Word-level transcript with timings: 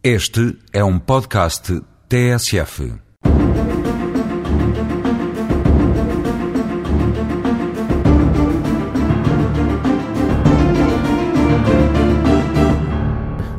Este 0.00 0.56
é 0.72 0.84
um 0.84 0.96
podcast 0.96 1.82
TSF. 2.08 2.92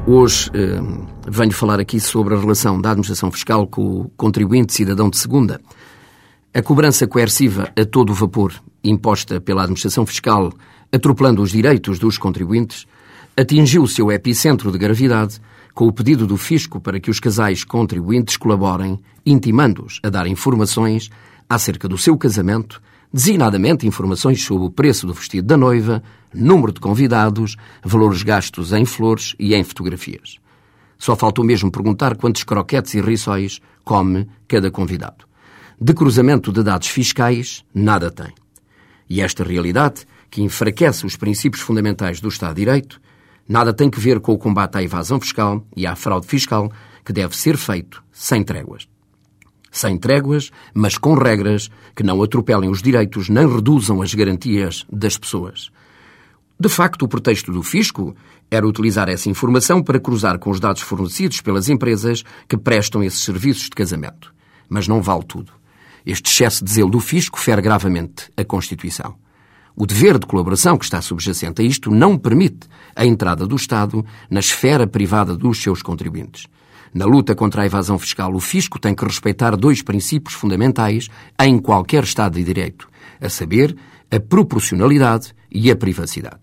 Hoje 0.07 0.49
eh, 0.54 0.79
venho 1.28 1.52
falar 1.52 1.81
aqui 1.81 1.99
sobre 1.99 2.34
a 2.34 2.40
relação 2.40 2.80
da 2.80 2.92
administração 2.92 3.30
fiscal 3.30 3.68
com 3.68 3.82
o 3.82 4.10
contribuinte 4.16 4.74
cidadão 4.74 5.10
de 5.10 5.18
segunda. 5.18 5.60
A 6.54 6.62
cobrança 6.62 7.06
coerciva 7.06 7.70
a 7.78 7.84
todo 7.84 8.14
vapor 8.14 8.54
imposta 8.82 9.42
pela 9.42 9.64
administração 9.64 10.06
fiscal, 10.06 10.54
atropelando 10.90 11.42
os 11.42 11.52
direitos 11.52 12.00
dos 12.00 12.18
contribuintes, 12.18 12.88
atingiu 13.36 13.84
o 13.84 13.88
seu 13.90 14.10
epicentro 14.10 14.71
de 14.71 14.78
gravidade 14.78 15.42
com 15.73 15.88
o 15.88 15.93
pedido 15.93 16.27
do 16.27 16.38
fisco 16.38 16.79
para 16.79 16.99
que 16.99 17.09
os 17.09 17.20
casais 17.20 17.63
contribuintes 17.63 18.37
colaborem, 18.37 19.00
intimando-os 19.25 20.00
a 20.04 20.10
dar 20.10 20.27
informações 20.27 21.10
acerca 21.50 21.87
do 21.87 21.97
seu 21.97 22.18
casamento, 22.18 22.82
designadamente 23.11 23.87
informações 23.87 24.43
sobre 24.43 24.68
o 24.68 24.71
preço 24.71 25.07
do 25.07 25.13
vestido 25.13 25.47
da 25.47 25.57
noiva, 25.57 26.04
número 26.33 26.71
de 26.71 26.79
convidados, 26.79 27.55
valores 27.83 28.21
gastos 28.24 28.71
em 28.71 28.86
flores 28.86 29.36
e 29.39 29.55
em 29.55 29.63
fotografias. 29.63 30.37
Só 30.97 31.15
faltou 31.15 31.46
mesmo 31.46 31.71
perguntar 31.71 32.17
quantos 32.17 32.44
croquetes 32.44 32.94
e 32.94 33.02
rissóis 33.02 33.61
come 33.83 34.27
cada 34.47 34.69
convidado. 34.69 35.25
De 35.81 35.94
cruzamento 35.94 36.52
de 36.52 36.61
dados 36.61 36.89
fiscais, 36.89 37.63
nada 37.73 38.11
tem. 38.11 38.33
E 39.09 39.22
esta 39.22 39.44
realidade, 39.44 40.05
que 40.30 40.44
enfraquece 40.44 41.05
os 41.05 41.16
princípios 41.16 41.63
fundamentais 41.63 42.19
do 42.19 42.27
Estado 42.27 42.55
de 42.55 42.61
Direito, 42.61 43.02
nada 43.50 43.73
tem 43.73 43.89
que 43.89 44.00
ver 44.00 44.20
com 44.20 44.31
o 44.31 44.38
combate 44.38 44.78
à 44.78 44.84
evasão 44.84 45.20
fiscal 45.20 45.66
e 45.76 45.88
à 45.88 45.95
fraude 45.95 46.28
fiscal, 46.28 46.72
que 47.03 47.12
deve 47.12 47.36
ser 47.36 47.58
feito 47.58 48.03
sem 48.12 48.44
tréguas. 48.44 48.88
Sem 49.72 49.98
tréguas, 49.98 50.52
mas 50.73 50.97
com 50.97 51.16
regras 51.16 51.69
que 51.95 52.03
não 52.03 52.22
atropelem 52.22 52.69
os 52.69 52.81
direitos 52.81 53.28
nem 53.28 53.47
reduzam 53.47 54.02
as 54.02 54.14
garantias 54.14 54.86
das 54.91 55.17
pessoas. 55.17 55.72
De 56.59 56.69
facto, 56.69 57.03
o 57.03 57.08
pretexto 57.08 57.52
do 57.52 57.64
fisco 57.64 58.16
era 58.52 58.67
utilizar 58.67 59.09
essa 59.09 59.30
informação 59.30 59.81
para 59.81 60.00
cruzar 60.00 60.38
com 60.38 60.50
os 60.50 60.59
dados 60.59 60.81
fornecidos 60.81 61.41
pelas 61.41 61.69
empresas 61.69 62.23
que 62.47 62.58
prestam 62.58 63.02
esses 63.02 63.23
serviços 63.23 63.63
de 63.63 63.72
casamento. 63.72 64.34
Mas 64.67 64.88
não 64.88 65.02
vale 65.02 65.23
tudo. 65.23 65.53
Este 66.06 66.30
excesso 66.30 66.63
de 66.63 66.72
zelo 66.72 66.89
do 66.89 67.00
fisco 67.00 67.39
fere 67.39 67.61
gravemente 67.61 68.30
a 68.36 68.44
Constituição. 68.44 69.16
O 69.81 69.85
dever 69.85 70.19
de 70.19 70.25
colaboração 70.25 70.77
que 70.77 70.83
está 70.83 71.02
subjacente 71.02 71.61
a 71.61 71.66
isto 71.66 71.89
não 71.89 72.17
permite 72.17 72.67
a 72.94 73.05
entrada 73.05 73.47
do 73.47 73.55
Estado 73.55 74.05
na 74.30 74.41
esfera 74.41 74.85
privada 74.85 75.38
dos 75.38 75.63
seus 75.63 75.81
contribuintes. 75.81 76.47
Na 76.94 77.05
luta 77.05 77.33
contra 77.33 77.61
a 77.61 77.66
evasão 77.66 77.97
fiscal, 77.97 78.35
o 78.35 78.41
fisco 78.41 78.77
tem 78.77 78.94
que 78.94 79.05
respeitar 79.05 79.55
dois 79.55 79.81
princípios 79.81 80.33
fundamentais 80.33 81.07
em 81.39 81.57
qualquer 81.57 82.03
Estado 82.03 82.33
de 82.33 82.44
Direito, 82.44 82.89
a 83.22 83.30
saber, 83.30 83.73
a 84.11 84.19
proporcionalidade 84.19 85.33
e 85.50 85.72
a 85.72 85.77
privacidade. 85.77 86.41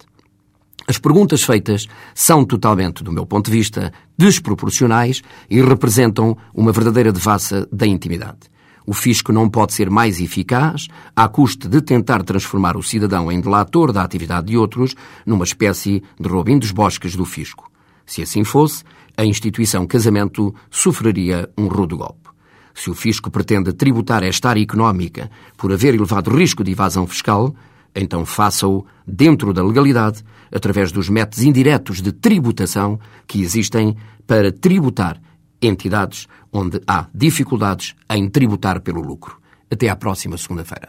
As 0.88 0.96
perguntas 0.96 1.42
feitas 1.42 1.86
são 2.14 2.42
totalmente, 2.42 3.04
do 3.04 3.12
meu 3.12 3.26
ponto 3.26 3.50
de 3.50 3.58
vista, 3.58 3.92
desproporcionais 4.16 5.20
e 5.50 5.60
representam 5.60 6.38
uma 6.54 6.72
verdadeira 6.72 7.12
devassa 7.12 7.68
da 7.70 7.86
intimidade. 7.86 8.48
O 8.86 8.94
fisco 8.94 9.32
não 9.32 9.50
pode 9.50 9.72
ser 9.72 9.90
mais 9.90 10.20
eficaz 10.20 10.86
à 11.14 11.26
custa 11.28 11.68
de 11.68 11.80
tentar 11.80 12.22
transformar 12.22 12.76
o 12.76 12.82
cidadão 12.82 13.32
em 13.32 13.40
delator 13.40 13.92
da 13.92 14.02
atividade 14.02 14.46
de 14.46 14.56
outros 14.56 14.94
numa 15.26 15.44
espécie 15.44 16.04
de 16.20 16.28
Robin 16.28 16.56
dos 16.56 16.70
Bosques 16.70 17.16
do 17.16 17.24
fisco. 17.24 17.68
Se 18.06 18.22
assim 18.22 18.44
fosse, 18.44 18.84
a 19.16 19.24
instituição 19.24 19.88
casamento 19.88 20.54
sofreria 20.70 21.50
um 21.58 21.66
rude 21.66 21.96
golpe. 21.96 22.30
Se 22.72 22.88
o 22.88 22.94
fisco 22.94 23.28
pretende 23.28 23.72
tributar 23.72 24.22
esta 24.22 24.50
área 24.50 24.62
económica 24.62 25.28
por 25.56 25.72
haver 25.72 25.94
elevado 25.94 26.30
risco 26.30 26.62
de 26.62 26.70
evasão 26.70 27.08
fiscal, 27.08 27.52
então 27.92 28.24
faça-o 28.24 28.86
dentro 29.04 29.52
da 29.52 29.64
legalidade, 29.64 30.22
através 30.54 30.92
dos 30.92 31.08
métodos 31.08 31.42
indiretos 31.42 32.00
de 32.00 32.12
tributação 32.12 33.00
que 33.26 33.40
existem 33.40 33.96
para 34.26 34.52
tributar 34.52 35.20
entidades 35.60 36.26
onde 36.52 36.80
há 36.86 37.06
dificuldades 37.14 37.94
em 38.08 38.28
tributar 38.28 38.80
pelo 38.80 39.00
lucro. 39.00 39.40
Até 39.70 39.88
à 39.88 39.96
próxima 39.96 40.36
segunda-feira. 40.36 40.88